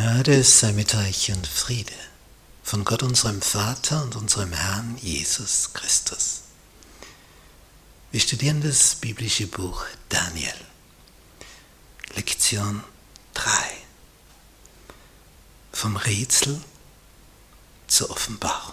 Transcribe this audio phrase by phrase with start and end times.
[0.00, 1.92] Gnade sei mit euch und Friede
[2.62, 6.44] von Gott unserem Vater und unserem Herrn Jesus Christus.
[8.10, 10.54] Wir studieren das biblische Buch Daniel,
[12.14, 12.82] Lektion
[13.34, 13.50] 3,
[15.72, 16.58] vom Rätsel
[17.86, 18.72] zur Offenbarung.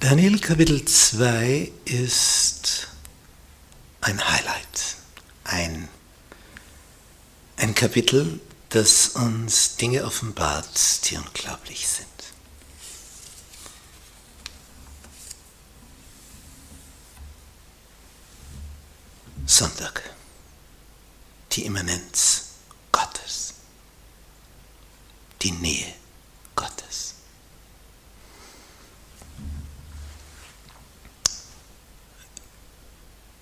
[0.00, 2.88] Daniel Kapitel 2 ist
[4.00, 4.87] ein Highlight,
[5.48, 5.88] ein,
[7.56, 12.06] ein Kapitel, das uns Dinge offenbart, die unglaublich sind.
[19.46, 20.02] Sonntag,
[21.52, 22.48] die Immanenz
[22.92, 23.54] Gottes,
[25.40, 25.94] die Nähe
[26.54, 27.14] Gottes.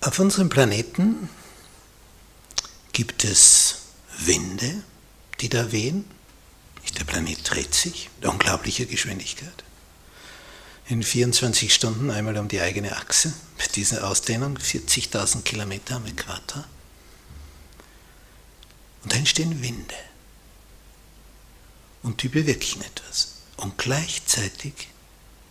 [0.00, 1.28] Auf unserem Planeten
[2.96, 3.82] gibt es
[4.20, 4.82] Winde,
[5.42, 6.06] die da wehen.
[6.98, 9.64] Der Planet dreht sich mit unglaublicher Geschwindigkeit.
[10.88, 16.64] In 24 Stunden einmal um die eigene Achse, mit dieser Ausdehnung, 40.000 Kilometer am Äquator.
[19.02, 19.94] Und da entstehen Winde.
[22.02, 23.42] Und die bewirken etwas.
[23.58, 24.88] Und gleichzeitig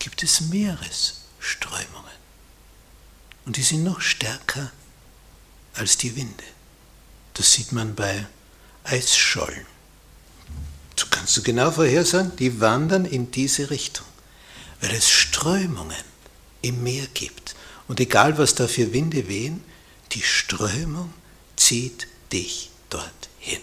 [0.00, 2.18] gibt es Meeresströmungen.
[3.44, 4.72] Und die sind noch stärker
[5.74, 6.42] als die Winde.
[7.38, 8.26] Das sieht man bei
[8.82, 9.64] Eisschollen.
[10.96, 14.06] So kannst du genau vorhersagen, die wandern in diese Richtung,
[14.80, 16.04] weil es Strömungen
[16.62, 17.54] im Meer gibt.
[17.86, 19.62] Und egal was da für Winde wehen,
[20.12, 21.14] die Strömung
[21.54, 23.62] zieht dich dorthin.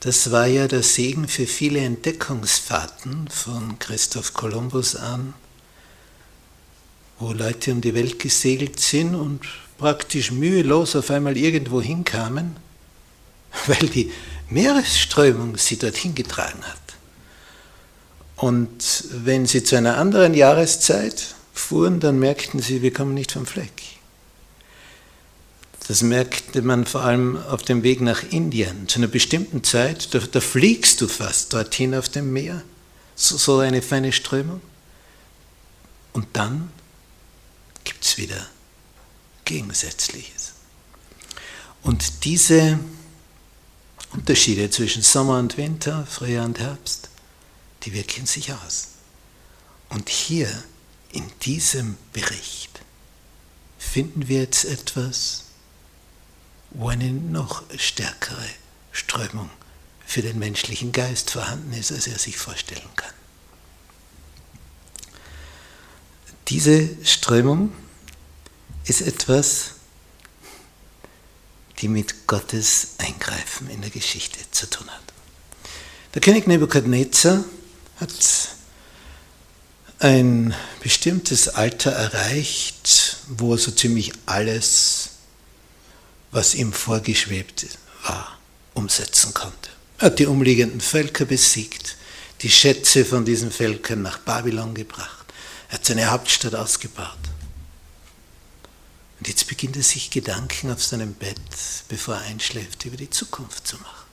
[0.00, 5.32] Das war ja der Segen für viele Entdeckungsfahrten von Christoph Kolumbus an,
[7.24, 9.40] wo Leute um die Welt gesegelt sind und
[9.78, 12.56] praktisch mühelos auf einmal irgendwo hinkamen,
[13.66, 14.12] weil die
[14.50, 16.78] Meeresströmung sie dorthin getragen hat.
[18.36, 23.46] Und wenn sie zu einer anderen Jahreszeit fuhren, dann merkten sie, wir kommen nicht vom
[23.46, 23.72] Fleck.
[25.86, 28.88] Das merkte man vor allem auf dem Weg nach Indien.
[28.88, 32.62] Zu einer bestimmten Zeit, da, da fliegst du fast dorthin auf dem Meer,
[33.14, 34.60] so, so eine feine Strömung.
[36.12, 36.70] Und dann
[38.18, 38.46] wieder
[39.44, 40.52] Gegensätzliches.
[41.82, 42.78] Und diese
[44.12, 47.10] Unterschiede zwischen Sommer und Winter, Frühjahr und Herbst,
[47.82, 48.88] die wirken sich aus.
[49.90, 50.48] Und hier
[51.12, 52.80] in diesem Bericht
[53.78, 55.44] finden wir jetzt etwas,
[56.70, 58.48] wo eine noch stärkere
[58.92, 59.50] Strömung
[60.06, 63.12] für den menschlichen Geist vorhanden ist, als er sich vorstellen kann.
[66.48, 67.72] Diese Strömung
[68.84, 69.72] ist etwas,
[71.80, 75.02] die mit Gottes Eingreifen in der Geschichte zu tun hat.
[76.14, 77.44] Der König Nebukadnezar
[77.96, 78.10] hat
[79.98, 85.10] ein bestimmtes Alter erreicht, wo er so ziemlich alles,
[86.30, 87.66] was ihm vorgeschwebt
[88.02, 88.38] war,
[88.74, 89.70] umsetzen konnte.
[89.98, 91.96] Er hat die umliegenden Völker besiegt,
[92.42, 95.24] die Schätze von diesen Völkern nach Babylon gebracht.
[95.68, 97.16] Er hat seine Hauptstadt ausgebaut.
[99.24, 101.40] Und jetzt beginnt er sich Gedanken auf seinem Bett,
[101.88, 104.06] bevor er einschläft, über die Zukunft zu machen.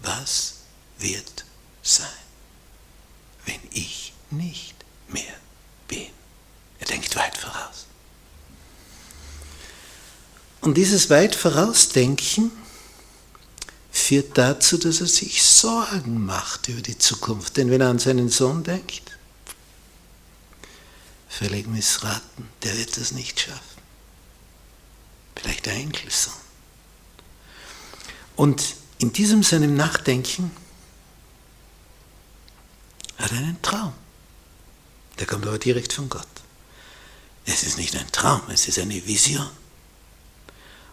[0.00, 0.58] Was
[1.00, 1.44] wird
[1.82, 2.06] sein,
[3.46, 4.76] wenn ich nicht
[5.08, 5.34] mehr
[5.88, 6.06] bin?
[6.78, 7.86] Er denkt weit voraus.
[10.60, 12.52] Und dieses weit vorausdenken
[13.90, 17.56] führt dazu, dass er sich Sorgen macht über die Zukunft.
[17.56, 19.18] Denn wenn er an seinen Sohn denkt,
[21.38, 23.82] völlig missraten, der wird das nicht schaffen.
[25.34, 26.32] Vielleicht der Enkelsohn.
[28.36, 30.50] Und in diesem seinem Nachdenken
[33.18, 33.92] hat er einen Traum.
[35.18, 36.26] Der kommt aber direkt von Gott.
[37.46, 39.48] Es ist nicht ein Traum, es ist eine Vision.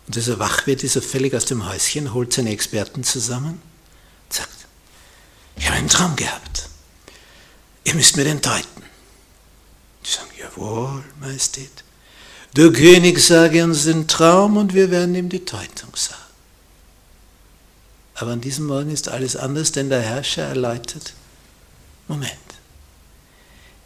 [0.07, 3.61] Und als er wach wird, ist er völlig aus dem Häuschen, holt seine Experten zusammen
[4.25, 4.49] und sagt,
[5.55, 6.69] ich habe einen Traum gehabt.
[7.83, 8.90] Ihr müsst mir den deuten.
[10.55, 11.83] Jawohl, Majestät.
[12.55, 16.21] Der König sage uns den Traum und wir werden ihm die Deutung sagen.
[18.15, 21.13] Aber an diesem Morgen ist alles anders, denn der Herrscher erläutert,
[22.07, 22.33] Moment,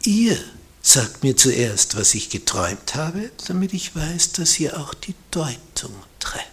[0.04, 0.36] ihr
[0.82, 5.94] sagt mir zuerst, was ich geträumt habe, damit ich weiß, dass ihr auch die Deutung
[6.18, 6.46] trefft.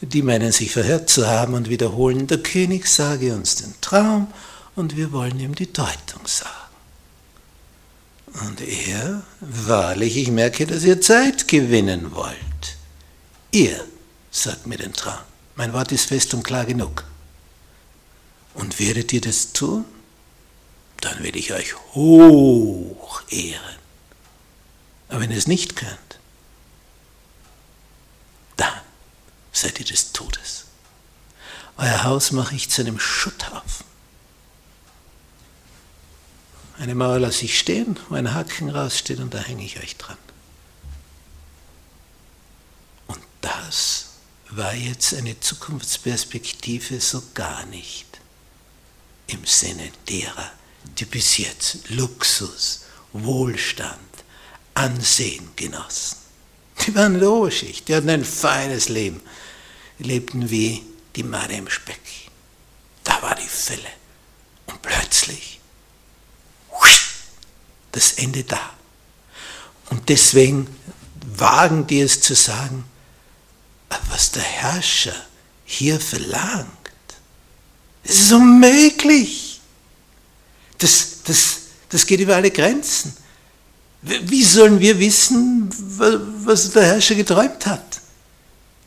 [0.00, 4.32] Die meinen sich verhört zu haben und wiederholen, der König sage uns den Traum
[4.74, 6.61] und wir wollen ihm die Deutung sagen.
[8.40, 12.36] Und er, wahrlich, ich merke, dass ihr Zeit gewinnen wollt.
[13.50, 13.84] Ihr
[14.30, 15.18] sagt mir den Traum.
[15.54, 17.04] Mein Wort ist fest und klar genug.
[18.54, 19.84] Und werdet ihr das tun?
[21.00, 23.78] Dann will ich euch hoch ehren.
[25.08, 26.18] Aber wenn ihr es nicht könnt,
[28.56, 28.80] dann
[29.52, 30.64] seid ihr des Todes.
[31.76, 33.81] Euer Haus mache ich zu einem Schutthaufen.
[36.82, 40.18] Eine Mauer lasse ich stehen, wo ein Haken raussteht und da hänge ich euch dran.
[43.06, 44.06] Und das
[44.50, 48.08] war jetzt eine Zukunftsperspektive so gar nicht
[49.28, 50.50] im Sinne derer,
[50.98, 52.80] die bis jetzt Luxus,
[53.12, 54.00] Wohlstand,
[54.74, 56.16] Ansehen genossen.
[56.84, 59.20] Die waren Oberschicht, die hatten ein feines Leben,
[60.00, 60.82] die lebten wie
[61.14, 62.00] die Made im Speck.
[63.04, 63.92] Da war die Fülle.
[64.66, 65.60] Und plötzlich
[67.92, 68.60] das Ende da.
[69.90, 70.66] Und deswegen
[71.36, 72.84] wagen die es zu sagen,
[74.10, 75.14] was der Herrscher
[75.64, 76.68] hier verlangt,
[78.04, 79.60] ist unmöglich.
[80.78, 81.58] Das, das,
[81.88, 83.16] das geht über alle Grenzen.
[84.02, 85.70] Wie sollen wir wissen,
[86.44, 88.00] was der Herrscher geträumt hat?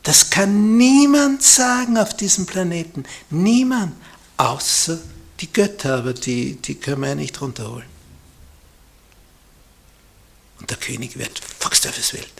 [0.02, 3.04] Das kann niemand sagen auf diesem Planeten.
[3.30, 3.94] Niemand,
[4.36, 4.98] außer
[5.40, 7.95] die Götter, aber die, die können wir ja nicht runterholen.
[10.58, 12.32] Und der König wird Fuchsteufelswild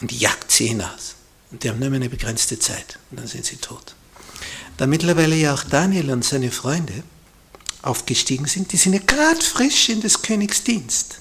[0.00, 1.16] und jagt sie hinaus.
[1.50, 3.94] Und die haben nur eine begrenzte Zeit und dann sind sie tot.
[4.76, 7.02] Da mittlerweile ja auch Daniel und seine Freunde
[7.82, 11.20] aufgestiegen sind, die sind ja gerade frisch in des Königs Dienst.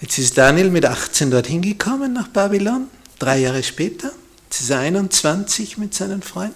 [0.00, 2.88] Jetzt ist Daniel mit 18 dorthin gekommen nach Babylon,
[3.18, 4.12] drei Jahre später.
[4.44, 6.54] Jetzt ist er 21 mit seinen Freunden.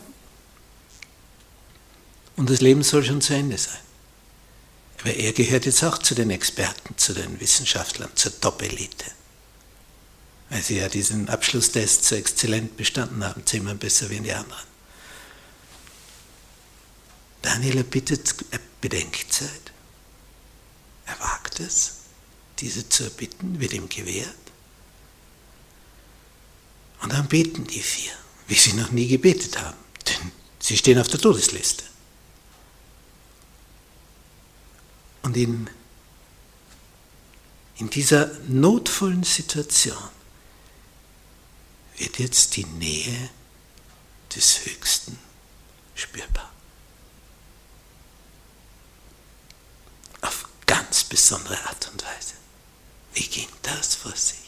[2.37, 3.88] Und das Leben soll schon zu Ende sein.
[5.01, 9.19] Aber er gehört jetzt auch zu den Experten, zu den Wissenschaftlern, zur Top-Elite
[10.51, 14.67] weil sie ja diesen Abschlusstest so exzellent bestanden haben, zehnmal besser wie die anderen.
[17.43, 18.35] Daniel erbittet
[18.81, 19.73] Bedenkzeit.
[21.07, 21.93] Er wagt es,
[22.59, 24.35] diese zu erbitten, wird ihm gewährt.
[27.03, 28.13] Und dann beten die vier,
[28.49, 31.85] wie sie noch nie gebetet haben, denn sie stehen auf der Todesliste.
[35.29, 35.69] Und in,
[37.77, 40.09] in dieser notvollen Situation
[41.99, 43.29] wird jetzt die Nähe
[44.35, 45.19] des Höchsten
[45.95, 46.51] spürbar.
[50.23, 52.33] Auf ganz besondere Art und Weise.
[53.13, 54.48] Wie ging das vor sich?